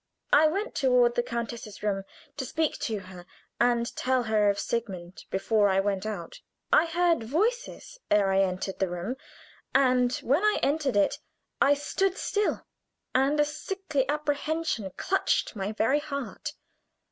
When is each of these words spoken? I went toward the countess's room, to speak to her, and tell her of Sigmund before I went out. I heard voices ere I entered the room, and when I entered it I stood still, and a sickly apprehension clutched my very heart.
I 0.33 0.47
went 0.47 0.73
toward 0.73 1.13
the 1.13 1.21
countess's 1.21 1.83
room, 1.83 2.05
to 2.35 2.43
speak 2.43 2.79
to 2.79 2.97
her, 3.01 3.23
and 3.59 3.95
tell 3.95 4.23
her 4.23 4.49
of 4.49 4.57
Sigmund 4.59 5.25
before 5.29 5.69
I 5.69 5.79
went 5.79 6.07
out. 6.07 6.41
I 6.73 6.87
heard 6.87 7.23
voices 7.23 7.99
ere 8.09 8.31
I 8.31 8.41
entered 8.41 8.79
the 8.79 8.89
room, 8.89 9.15
and 9.75 10.11
when 10.23 10.41
I 10.43 10.57
entered 10.63 10.95
it 10.97 11.19
I 11.61 11.75
stood 11.75 12.17
still, 12.17 12.65
and 13.13 13.39
a 13.39 13.45
sickly 13.45 14.09
apprehension 14.09 14.89
clutched 14.97 15.55
my 15.55 15.71
very 15.71 15.99
heart. 15.99 16.53